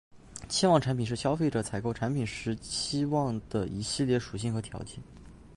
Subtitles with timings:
[0.49, 4.97] 期望产品是消费者采购产品时期望的一系列属性和条件。